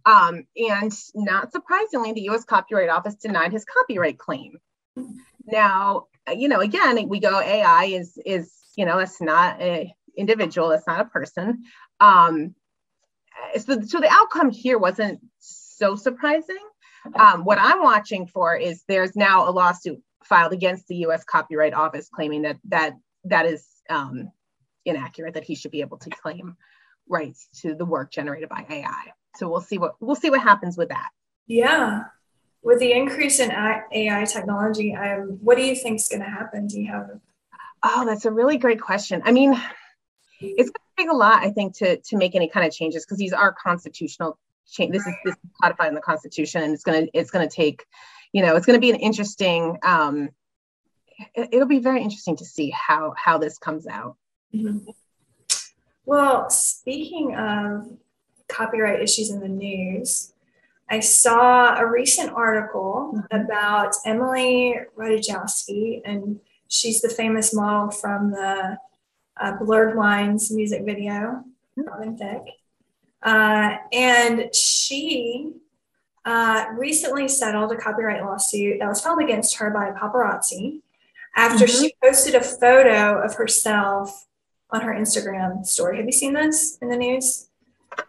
Um, 0.05 0.45
and 0.55 0.91
not 1.15 1.51
surprisingly, 1.51 2.13
the 2.13 2.23
U.S. 2.23 2.43
Copyright 2.43 2.89
Office 2.89 3.15
denied 3.15 3.51
his 3.51 3.65
copyright 3.65 4.17
claim. 4.17 4.57
Now, 5.45 6.07
you 6.31 6.47
know, 6.47 6.59
again, 6.59 7.07
we 7.09 7.19
go 7.19 7.39
AI 7.39 7.85
is 7.85 8.17
is 8.25 8.51
you 8.75 8.85
know, 8.85 8.99
it's 8.99 9.21
not 9.21 9.61
a 9.61 9.93
individual, 10.17 10.71
it's 10.71 10.87
not 10.87 11.01
a 11.01 11.05
person. 11.05 11.63
Um, 11.99 12.55
so, 13.59 13.81
so 13.81 13.99
the 13.99 14.09
outcome 14.09 14.51
here 14.51 14.77
wasn't 14.77 15.19
so 15.39 15.95
surprising. 15.95 16.57
Um, 17.15 17.43
what 17.43 17.57
I'm 17.59 17.83
watching 17.83 18.27
for 18.27 18.55
is 18.55 18.83
there's 18.87 19.15
now 19.15 19.49
a 19.49 19.51
lawsuit 19.51 20.01
filed 20.23 20.53
against 20.53 20.87
the 20.87 20.95
U.S. 20.97 21.23
Copyright 21.25 21.73
Office 21.73 22.09
claiming 22.13 22.43
that 22.43 22.57
that 22.69 22.93
that 23.25 23.45
is 23.45 23.67
um, 23.89 24.31
inaccurate, 24.85 25.33
that 25.33 25.43
he 25.43 25.55
should 25.55 25.71
be 25.71 25.81
able 25.81 25.97
to 25.97 26.09
claim 26.09 26.55
rights 27.07 27.49
to 27.61 27.75
the 27.75 27.85
work 27.85 28.11
generated 28.11 28.49
by 28.49 28.65
AI. 28.69 29.11
So 29.35 29.49
we'll 29.49 29.61
see 29.61 29.77
what 29.77 29.95
we'll 29.99 30.15
see 30.15 30.29
what 30.29 30.41
happens 30.41 30.77
with 30.77 30.89
that. 30.89 31.09
Yeah, 31.47 32.03
with 32.63 32.79
the 32.79 32.91
increase 32.93 33.39
in 33.39 33.51
AI 33.51 34.25
technology, 34.25 34.95
um, 34.95 35.37
what 35.41 35.57
do 35.57 35.63
you 35.63 35.75
think 35.75 35.99
is 35.99 36.07
going 36.07 36.21
to 36.21 36.29
happen? 36.29 36.67
Do 36.67 36.79
you 36.79 36.91
have? 36.91 37.09
Oh, 37.83 38.05
that's 38.05 38.25
a 38.25 38.31
really 38.31 38.57
great 38.57 38.79
question. 38.79 39.21
I 39.25 39.31
mean, 39.31 39.51
it's 40.39 40.69
going 40.69 40.71
to 40.71 41.03
take 41.03 41.09
a 41.09 41.15
lot, 41.15 41.43
I 41.43 41.51
think, 41.51 41.75
to 41.77 41.97
to 41.97 42.17
make 42.17 42.35
any 42.35 42.47
kind 42.47 42.65
of 42.65 42.73
changes 42.73 43.05
because 43.05 43.17
these 43.17 43.33
are 43.33 43.53
constitutional 43.53 44.39
change. 44.69 44.93
This 44.93 45.05
is 45.05 45.13
this 45.25 45.35
is 45.35 45.51
codified 45.61 45.89
in 45.89 45.95
the 45.95 46.01
Constitution, 46.01 46.63
and 46.63 46.73
it's 46.73 46.83
going 46.83 47.05
to 47.05 47.11
it's 47.17 47.31
going 47.31 47.47
to 47.47 47.53
take, 47.53 47.85
you 48.31 48.41
know, 48.41 48.55
it's 48.55 48.65
going 48.65 48.77
to 48.77 48.81
be 48.81 48.89
an 48.89 48.97
interesting. 48.97 49.77
Um, 49.83 50.29
it, 51.35 51.49
will 51.51 51.67
be 51.67 51.79
very 51.79 52.01
interesting 52.01 52.37
to 52.37 52.45
see 52.45 52.69
how 52.71 53.13
how 53.17 53.37
this 53.37 53.57
comes 53.57 53.85
out. 53.87 54.15
Mm-hmm. 54.53 54.89
Well, 56.05 56.49
speaking 56.49 57.35
of 57.35 57.97
copyright 58.47 59.01
issues 59.01 59.29
in 59.29 59.39
the 59.39 59.47
news, 59.47 60.32
I 60.93 60.99
saw 60.99 61.75
a 61.75 61.89
recent 61.89 62.33
article 62.33 63.15
mm-hmm. 63.15 63.35
about 63.35 63.95
Emily 64.05 64.75
Ratajkowski, 64.95 66.03
and 66.05 66.39
she's 66.67 67.01
the 67.01 67.09
famous 67.09 67.51
model 67.51 67.89
from 67.89 68.29
the 68.29 68.77
uh, 69.41 69.57
Blurred 69.57 69.95
Lines 69.95 70.51
music 70.51 70.85
video, 70.85 71.43
mm-hmm. 71.75 71.81
Robin 71.81 72.15
Thicke. 72.15 72.47
Uh, 73.23 73.77
and 73.91 74.53
she 74.53 75.53
uh, 76.25 76.65
recently 76.77 77.27
settled 77.27 77.71
a 77.71 77.75
copyright 77.75 78.23
lawsuit 78.23 78.77
that 78.77 78.87
was 78.87 79.01
filed 79.01 79.23
against 79.23 79.57
her 79.57 79.71
by 79.71 79.87
a 79.87 79.93
paparazzi 79.93 80.81
after 81.35 81.65
mm-hmm. 81.65 81.85
she 81.85 81.95
posted 82.03 82.35
a 82.35 82.43
photo 82.43 83.19
of 83.19 83.33
herself 83.33 84.27
on 84.69 84.81
her 84.81 84.93
Instagram 84.93 85.65
story. 85.65 85.97
Have 85.97 86.05
you 86.05 86.11
seen 86.11 86.33
this 86.33 86.77
in 86.83 86.89
the 86.89 86.97
news? 86.97 87.47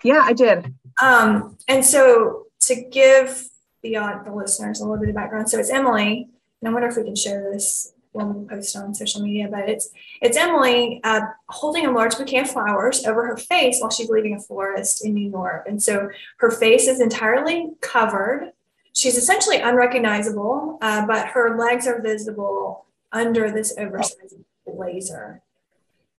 Yeah, 0.02 0.20
I 0.22 0.34
did. 0.34 0.74
Um, 1.02 1.56
and 1.66 1.82
so 1.82 2.43
to 2.66 2.82
give 2.82 3.48
the 3.82 3.96
uh, 3.96 4.22
the 4.22 4.32
listeners 4.32 4.80
a 4.80 4.84
little 4.84 4.98
bit 4.98 5.08
of 5.08 5.14
background, 5.14 5.48
so 5.48 5.58
it's 5.58 5.70
Emily, 5.70 6.28
and 6.60 6.68
I 6.68 6.72
wonder 6.72 6.88
if 6.88 6.96
we 6.96 7.04
can 7.04 7.16
share 7.16 7.50
this 7.52 7.92
when 8.12 8.32
we 8.32 8.46
post 8.46 8.76
on 8.76 8.94
social 8.94 9.22
media. 9.22 9.48
But 9.50 9.68
it's 9.68 9.90
it's 10.20 10.36
Emily 10.36 11.00
uh, 11.04 11.20
holding 11.48 11.86
a 11.86 11.92
large 11.92 12.16
bouquet 12.16 12.40
of 12.40 12.50
flowers 12.50 13.04
over 13.04 13.26
her 13.26 13.36
face 13.36 13.80
while 13.80 13.90
she's 13.90 14.08
leaving 14.08 14.34
a 14.34 14.40
florist 14.40 15.04
in 15.04 15.14
New 15.14 15.30
York, 15.30 15.66
and 15.68 15.82
so 15.82 16.08
her 16.38 16.50
face 16.50 16.88
is 16.88 17.00
entirely 17.00 17.70
covered. 17.80 18.52
She's 18.94 19.16
essentially 19.16 19.58
unrecognizable, 19.58 20.78
uh, 20.80 21.04
but 21.06 21.28
her 21.28 21.58
legs 21.58 21.86
are 21.86 22.00
visible 22.00 22.86
under 23.12 23.50
this 23.50 23.74
oversized 23.76 24.36
blazer. 24.66 25.42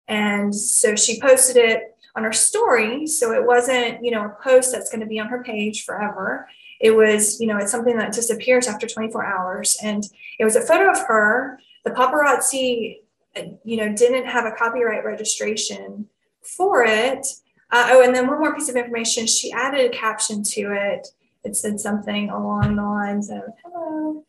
And 0.08 0.54
so 0.54 0.94
she 0.94 1.20
posted 1.20 1.56
it 1.56 1.96
on 2.14 2.24
her 2.24 2.32
story. 2.32 3.06
So 3.06 3.32
it 3.32 3.44
wasn't, 3.44 4.04
you 4.04 4.10
know, 4.10 4.24
a 4.24 4.42
post 4.42 4.72
that's 4.72 4.90
going 4.90 5.00
to 5.00 5.06
be 5.06 5.20
on 5.20 5.28
her 5.28 5.42
page 5.42 5.84
forever. 5.84 6.48
It 6.80 6.90
was, 6.90 7.40
you 7.40 7.46
know, 7.46 7.58
it's 7.58 7.70
something 7.70 7.96
that 7.98 8.12
disappears 8.12 8.66
after 8.66 8.86
24 8.86 9.24
hours. 9.24 9.76
And 9.82 10.04
it 10.38 10.44
was 10.44 10.56
a 10.56 10.60
photo 10.60 10.90
of 10.90 10.98
her. 11.06 11.58
The 11.84 11.90
paparazzi, 11.90 13.00
you 13.64 13.76
know, 13.76 13.94
didn't 13.94 14.26
have 14.26 14.46
a 14.46 14.52
copyright 14.52 15.04
registration 15.04 16.06
for 16.42 16.84
it. 16.84 17.26
Uh, 17.70 17.88
oh, 17.90 18.02
and 18.02 18.14
then 18.14 18.26
one 18.26 18.38
more 18.38 18.54
piece 18.54 18.68
of 18.68 18.76
information. 18.76 19.26
She 19.26 19.52
added 19.52 19.86
a 19.86 19.96
caption 19.96 20.42
to 20.42 20.72
it. 20.72 21.08
It 21.44 21.56
said 21.56 21.80
something 21.80 22.30
along 22.30 22.76
the 22.76 22.82
lines 22.82 23.30
of, 23.30 23.42
hello. 23.64 24.24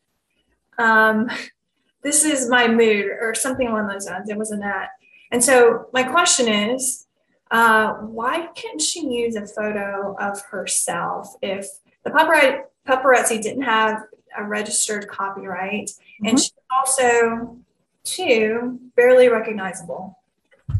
Um, 0.77 1.29
this 2.03 2.23
is 2.23 2.49
my 2.49 2.67
mood 2.67 3.05
or 3.05 3.33
something 3.33 3.67
along 3.67 3.87
those 3.87 4.07
lines. 4.07 4.29
It 4.29 4.37
wasn't 4.37 4.61
that. 4.61 4.89
And 5.31 5.43
so 5.43 5.87
my 5.93 6.03
question 6.03 6.47
is, 6.47 7.05
uh, 7.51 7.93
why 7.93 8.47
couldn't 8.55 8.81
she 8.81 9.07
use 9.07 9.35
a 9.35 9.47
photo 9.47 10.15
of 10.19 10.41
herself 10.43 11.35
if 11.41 11.67
the 12.03 12.11
paparazzi, 12.11 12.61
paparazzi 12.87 13.41
didn't 13.41 13.63
have 13.63 14.03
a 14.37 14.43
registered 14.43 15.07
copyright 15.07 15.87
mm-hmm. 15.89 16.27
and 16.27 16.39
she's 16.39 16.53
also 16.71 17.57
too 18.03 18.79
barely 18.95 19.29
recognizable? 19.29 20.17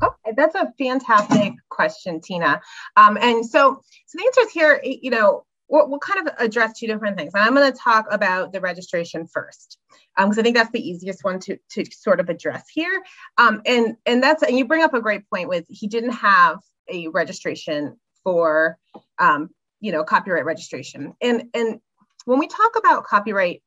Okay, 0.03 0.33
that's 0.35 0.55
a 0.55 0.71
fantastic 0.77 1.53
question, 1.69 2.21
Tina. 2.21 2.61
Um, 2.97 3.17
and 3.17 3.45
so, 3.45 3.81
so 4.05 4.17
the 4.17 4.25
answer 4.25 4.41
is 4.41 4.51
here. 4.51 4.81
You 4.83 5.09
know, 5.09 5.45
we'll, 5.69 5.89
we'll 5.89 5.99
kind 5.99 6.27
of 6.27 6.33
address 6.37 6.77
two 6.77 6.87
different 6.87 7.17
things. 7.17 7.33
And 7.33 7.43
I'm 7.43 7.53
going 7.53 7.71
to 7.71 7.77
talk 7.77 8.05
about 8.11 8.53
the 8.53 8.61
registration 8.61 9.27
first, 9.27 9.77
because 10.15 10.37
um, 10.37 10.39
I 10.39 10.43
think 10.43 10.55
that's 10.55 10.71
the 10.71 10.87
easiest 10.87 11.23
one 11.23 11.39
to, 11.41 11.57
to 11.71 11.85
sort 11.91 12.19
of 12.19 12.29
address 12.29 12.65
here. 12.73 13.03
Um, 13.37 13.61
and, 13.65 13.95
and 14.05 14.21
that's, 14.21 14.43
and 14.43 14.57
you 14.57 14.65
bring 14.65 14.83
up 14.83 14.93
a 14.93 15.01
great 15.01 15.29
point 15.29 15.49
with 15.49 15.65
he 15.69 15.87
didn't 15.87 16.11
have 16.11 16.59
a 16.89 17.07
registration 17.09 17.97
for, 18.23 18.77
um, 19.19 19.49
you 19.79 19.91
know, 19.91 20.03
copyright 20.03 20.45
registration. 20.45 21.13
And, 21.21 21.43
and 21.53 21.79
when 22.25 22.39
we 22.39 22.47
talk 22.47 22.77
about 22.77 23.03
copyright, 23.03 23.61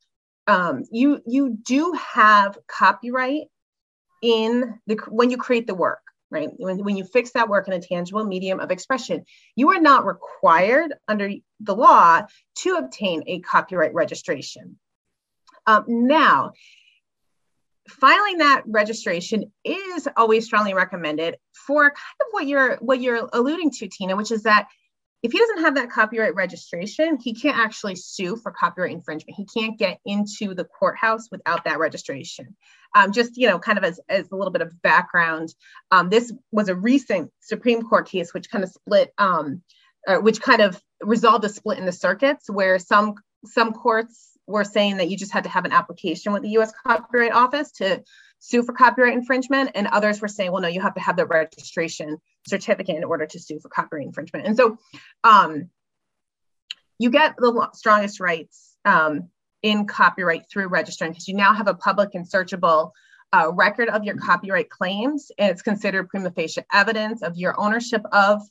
um, 0.47 0.85
you, 0.91 1.21
you 1.27 1.59
do 1.63 1.93
have 1.93 2.59
copyright 2.67 3.45
in 4.23 4.79
the, 4.87 4.97
when 5.09 5.31
you 5.31 5.37
create 5.37 5.67
the 5.67 5.75
work 5.75 6.03
right? 6.31 6.49
When, 6.57 6.85
when 6.85 6.97
you 6.97 7.05
fix 7.05 7.33
that 7.33 7.49
work 7.49 7.67
in 7.69 7.75
a 7.75 7.81
tangible 7.81 8.25
medium 8.25 8.61
of 8.61 8.71
expression, 8.71 9.25
you 9.57 9.71
are 9.71 9.81
not 9.81 10.07
required 10.07 10.95
under 11.09 11.31
the 11.61 11.75
law 11.75 12.23
to 12.59 12.75
obtain 12.77 13.25
a 13.27 13.41
copyright 13.41 13.95
registration. 13.95 14.79
Um, 15.67 15.85
now, 15.89 16.53
filing 17.89 18.39
that 18.39 18.63
registration 18.67 19.53
is 19.65 20.09
always 20.17 20.45
strongly 20.45 20.75
recommended 20.75 21.37
for 21.67 21.83
kind 21.83 22.21
of 22.21 22.27
what 22.31 22.47
you're 22.47 22.77
what 22.77 23.01
you're 23.01 23.29
alluding 23.33 23.71
to, 23.73 23.89
Tina, 23.89 24.17
which 24.17 24.31
is 24.31 24.45
that 24.45 24.69
if 25.23 25.33
he 25.33 25.39
doesn't 25.39 25.63
have 25.63 25.75
that 25.75 25.91
copyright 25.91 26.35
registration, 26.35 27.19
he 27.23 27.35
can't 27.35 27.59
actually 27.59 27.95
sue 27.95 28.37
for 28.37 28.53
copyright 28.53 28.93
infringement. 28.93 29.37
He 29.37 29.45
can't 29.45 29.79
get 29.79 29.99
into 30.07 30.55
the 30.55 30.65
courthouse 30.65 31.29
without 31.31 31.65
that 31.65 31.79
registration. 31.79 32.57
Um, 32.97 33.13
just 33.13 33.37
you 33.37 33.47
know, 33.47 33.59
kind 33.59 33.79
of 33.79 33.85
as, 33.85 34.01
as 34.09 34.31
a 34.31 34.37
little 34.37 34.53
bit 34.53 34.63
of 34.63 34.81
background, 34.83 35.55
um, 35.91 36.09
this 36.09 36.33
was 36.51 36.69
a 36.69 36.75
recent 36.75 37.31
Supreme 37.41 37.83
Court 37.83 38.09
case 38.09 38.33
which 38.33 38.51
kind 38.51 38.65
of 38.65 38.71
split, 38.71 39.13
um, 39.19 39.63
uh, 40.09 40.17
which 40.17 40.41
kind 40.41 40.63
of 40.63 40.83
resolved 41.03 41.45
a 41.45 41.49
split 41.49 41.79
in 41.79 41.87
the 41.87 41.93
circuits 41.93 42.49
where 42.49 42.79
some 42.79 43.15
some 43.45 43.73
courts 43.73 44.31
were 44.47 44.65
saying 44.65 44.97
that 44.97 45.09
you 45.09 45.17
just 45.17 45.33
had 45.33 45.45
to 45.45 45.51
have 45.51 45.65
an 45.65 45.73
application 45.73 46.33
with 46.33 46.43
the 46.43 46.51
U.S. 46.51 46.73
Copyright 46.87 47.33
Office 47.33 47.71
to 47.73 48.03
sue 48.41 48.63
for 48.63 48.73
copyright 48.73 49.15
infringement, 49.15 49.71
and 49.75 49.87
others 49.87 50.21
were 50.21 50.29
saying, 50.29 50.51
well, 50.51 50.63
no, 50.63 50.69
you 50.69 50.81
have 50.81 50.95
to 50.95 51.01
have 51.01 51.17
the 51.17 51.27
registration 51.27 52.19
certificate 52.49 52.97
in 52.97 53.05
order 53.05 53.27
to 53.27 53.39
sue 53.39 53.61
for 53.61 53.69
copyright 53.69 54.07
infringement. 54.07 54.47
And 54.47 54.57
so, 54.57 54.79
um, 55.23 55.71
you 56.99 57.11
get 57.11 57.37
the 57.37 57.69
strongest 57.73 58.21
rights 58.21 58.77
um, 58.85 59.29
in 59.63 59.87
copyright 59.87 60.51
through 60.51 60.69
registering 60.69 61.13
because 61.13 61.29
you 61.29 61.35
now 61.35 61.55
have 61.55 61.69
a 61.69 61.75
public 61.75 62.11
and 62.15 62.29
searchable 62.29 62.93
uh, 63.33 63.51
record 63.53 63.89
of 63.89 64.05
your 64.05 64.17
copyright 64.17 64.71
claims, 64.71 65.31
and 65.39 65.51
it's 65.51 65.63
considered 65.63 66.09
prima 66.09 66.31
facie 66.31 66.63
evidence 66.73 67.23
of 67.23 67.37
your 67.37 67.59
ownership 67.59 68.03
of, 68.13 68.43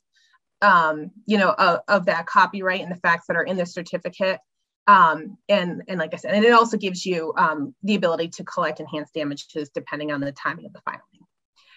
um, 0.62 1.10
you 1.26 1.38
know, 1.38 1.50
of, 1.50 1.80
of 1.86 2.06
that 2.06 2.26
copyright 2.26 2.80
and 2.80 2.90
the 2.90 2.96
facts 2.96 3.26
that 3.26 3.36
are 3.36 3.42
in 3.42 3.56
the 3.56 3.66
certificate. 3.66 4.40
Um, 4.86 5.38
and 5.48 5.82
and 5.88 5.98
like 5.98 6.14
I 6.14 6.16
said, 6.16 6.34
and 6.34 6.44
it 6.44 6.52
also 6.52 6.76
gives 6.76 7.06
you 7.06 7.32
um, 7.36 7.74
the 7.82 7.94
ability 7.94 8.28
to 8.28 8.44
collect 8.44 8.80
enhanced 8.80 9.14
damages 9.14 9.70
depending 9.70 10.10
on 10.10 10.20
the 10.20 10.32
timing 10.32 10.66
of 10.66 10.72
the 10.72 10.80
filing. 10.80 11.00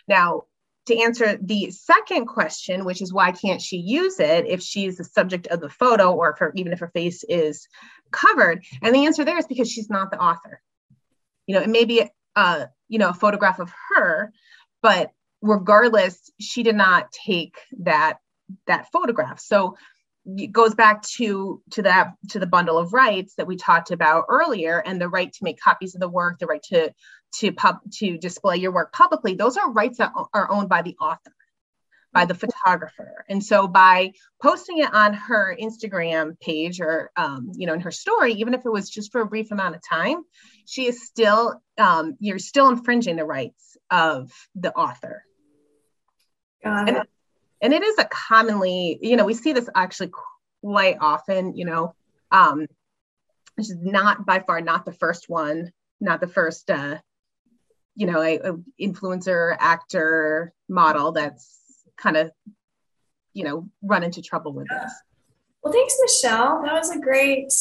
Now, 0.07 0.43
to 0.87 0.97
answer 0.99 1.37
the 1.41 1.71
second 1.71 2.25
question, 2.25 2.85
which 2.85 3.01
is 3.01 3.13
why 3.13 3.31
can't 3.31 3.61
she 3.61 3.77
use 3.77 4.19
it 4.19 4.45
if 4.47 4.61
she's 4.61 4.97
the 4.97 5.03
subject 5.03 5.47
of 5.47 5.61
the 5.61 5.69
photo 5.69 6.11
or 6.11 6.31
if 6.31 6.39
her, 6.39 6.51
even 6.55 6.73
if 6.73 6.79
her 6.79 6.89
face 6.93 7.23
is 7.29 7.67
covered? 8.11 8.63
And 8.81 8.93
the 8.93 9.05
answer 9.05 9.23
there 9.23 9.37
is 9.37 9.47
because 9.47 9.71
she's 9.71 9.89
not 9.89 10.11
the 10.11 10.19
author. 10.19 10.61
You 11.47 11.55
know, 11.55 11.61
it 11.61 11.69
may 11.69 11.85
be 11.85 12.01
a, 12.01 12.09
uh, 12.35 12.65
you 12.89 12.99
know, 12.99 13.09
a 13.09 13.13
photograph 13.13 13.59
of 13.59 13.71
her, 13.95 14.33
but 14.81 15.11
regardless, 15.41 16.31
she 16.39 16.63
did 16.63 16.75
not 16.75 17.11
take 17.11 17.55
that 17.79 18.17
that 18.67 18.91
photograph. 18.91 19.39
So 19.39 19.77
goes 20.51 20.73
back 20.75 21.03
to 21.03 21.61
to 21.71 21.81
that 21.81 22.13
to 22.29 22.39
the 22.39 22.47
bundle 22.47 22.77
of 22.77 22.93
rights 22.93 23.35
that 23.35 23.47
we 23.47 23.55
talked 23.55 23.91
about 23.91 24.25
earlier 24.29 24.79
and 24.79 24.99
the 24.99 25.09
right 25.09 25.31
to 25.33 25.43
make 25.43 25.59
copies 25.59 25.95
of 25.95 26.01
the 26.01 26.07
work 26.07 26.39
the 26.39 26.45
right 26.45 26.63
to 26.63 26.93
to 27.35 27.51
pub 27.51 27.79
to 27.91 28.17
display 28.17 28.57
your 28.57 28.71
work 28.71 28.93
publicly. 28.93 29.35
Those 29.35 29.57
are 29.57 29.71
rights 29.71 29.97
that 29.97 30.13
are 30.33 30.51
owned 30.51 30.69
by 30.69 30.81
the 30.81 30.95
author 30.99 31.31
by 32.13 32.25
the 32.25 32.35
photographer. 32.35 33.25
And 33.27 33.43
so 33.43 33.67
by 33.67 34.11
posting 34.41 34.77
it 34.77 34.93
on 34.93 35.13
her 35.13 35.57
instagram 35.59 36.39
page 36.39 36.79
or 36.79 37.11
um, 37.17 37.51
you 37.55 37.67
know 37.67 37.73
in 37.73 37.81
her 37.81 37.91
story 37.91 38.33
even 38.33 38.53
if 38.53 38.65
it 38.65 38.71
was 38.71 38.89
just 38.89 39.11
for 39.11 39.21
a 39.21 39.25
brief 39.25 39.51
amount 39.51 39.75
of 39.75 39.81
time 39.87 40.23
she 40.65 40.87
is 40.87 41.05
still 41.05 41.61
um, 41.77 42.15
you're 42.19 42.39
still 42.39 42.69
infringing 42.69 43.15
the 43.15 43.25
rights 43.25 43.77
of 43.89 44.31
the 44.55 44.73
author. 44.73 45.23
Got 46.63 46.89
it. 46.89 46.95
And, 46.95 47.07
and 47.63 47.73
it 47.73 47.81
is 47.81 47.97
a 47.97 48.05
commonly 48.05 48.99
you 49.01 49.15
know 49.15 49.25
we 49.25 49.33
see 49.33 49.53
this 49.53 49.69
actually 49.75 50.11
quite 50.61 50.97
often 51.01 51.55
you 51.55 51.65
know 51.65 51.95
um, 52.31 52.67
which 53.55 53.69
is 53.69 53.77
not 53.81 54.25
by 54.25 54.39
far 54.39 54.61
not 54.61 54.85
the 54.85 54.93
first 54.93 55.29
one 55.29 55.71
not 55.99 56.21
the 56.21 56.27
first 56.27 56.69
uh, 56.69 56.97
you 57.95 58.07
know, 58.07 58.21
a, 58.21 58.37
a 58.37 58.53
influencer 58.81 59.55
actor 59.59 60.53
model 60.67 61.11
that's 61.11 61.59
kind 61.97 62.17
of, 62.17 62.31
you 63.33 63.43
know, 63.43 63.69
run 63.81 64.03
into 64.03 64.21
trouble 64.21 64.53
with 64.53 64.67
this. 64.67 64.93
Well, 65.63 65.73
thanks, 65.73 65.95
Michelle. 66.01 66.61
That 66.63 66.73
was 66.73 66.89
a 66.89 66.99
great 66.99 67.53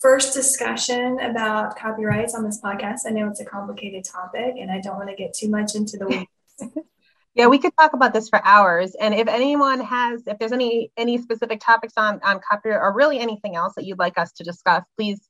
first 0.00 0.34
discussion 0.34 1.20
about 1.20 1.76
copyrights 1.76 2.34
on 2.34 2.44
this 2.44 2.60
podcast. 2.60 3.00
I 3.06 3.10
know 3.10 3.28
it's 3.28 3.40
a 3.40 3.44
complicated 3.44 4.04
topic 4.04 4.56
and 4.60 4.70
I 4.70 4.80
don't 4.80 4.96
want 4.96 5.08
to 5.10 5.16
get 5.16 5.32
too 5.32 5.48
much 5.48 5.74
into 5.74 5.96
the. 5.96 6.26
yeah, 7.34 7.46
we 7.46 7.58
could 7.58 7.72
talk 7.78 7.92
about 7.92 8.12
this 8.12 8.28
for 8.28 8.40
hours. 8.44 8.94
And 8.94 9.14
if 9.14 9.28
anyone 9.28 9.80
has, 9.80 10.22
if 10.26 10.38
there's 10.38 10.52
any 10.52 10.90
any 10.96 11.18
specific 11.18 11.60
topics 11.60 11.94
on 11.96 12.20
on 12.22 12.40
copyright 12.48 12.80
or 12.80 12.94
really 12.94 13.18
anything 13.18 13.56
else 13.56 13.74
that 13.76 13.84
you'd 13.84 13.98
like 13.98 14.18
us 14.18 14.32
to 14.32 14.44
discuss, 14.44 14.84
please 14.96 15.20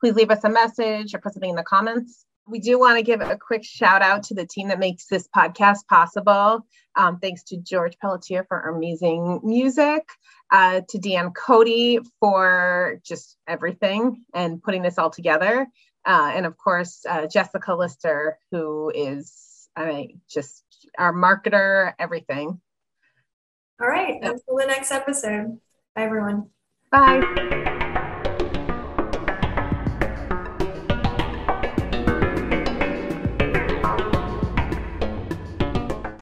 please 0.00 0.14
leave 0.14 0.30
us 0.30 0.44
a 0.44 0.48
message 0.48 1.14
or 1.14 1.18
put 1.18 1.34
something 1.34 1.50
in 1.50 1.56
the 1.56 1.62
comments 1.62 2.26
we 2.48 2.58
do 2.58 2.78
want 2.78 2.96
to 2.96 3.02
give 3.02 3.20
a 3.20 3.36
quick 3.36 3.64
shout 3.64 4.02
out 4.02 4.24
to 4.24 4.34
the 4.34 4.46
team 4.46 4.68
that 4.68 4.78
makes 4.78 5.06
this 5.06 5.28
podcast 5.36 5.86
possible. 5.88 6.66
Um, 6.96 7.18
thanks 7.18 7.44
to 7.44 7.58
George 7.58 7.98
Pelletier 7.98 8.44
for 8.48 8.60
amazing 8.60 9.40
music, 9.44 10.08
uh, 10.50 10.80
to 10.88 10.98
Dan 10.98 11.32
Cody 11.32 12.00
for 12.20 13.00
just 13.04 13.36
everything 13.46 14.24
and 14.34 14.62
putting 14.62 14.82
this 14.82 14.98
all 14.98 15.10
together. 15.10 15.66
Uh, 16.06 16.32
and 16.34 16.46
of 16.46 16.56
course, 16.56 17.04
uh, 17.08 17.26
Jessica 17.26 17.74
Lister, 17.74 18.38
who 18.50 18.90
is 18.94 19.68
I 19.76 19.86
mean, 19.86 20.20
just 20.28 20.64
our 20.98 21.12
marketer, 21.12 21.92
everything. 21.98 22.60
All 23.80 23.88
right. 23.88 24.16
Until 24.22 24.56
the 24.56 24.66
next 24.66 24.90
episode. 24.90 25.58
Bye, 25.94 26.02
everyone. 26.02 26.50
Bye. 26.90 27.74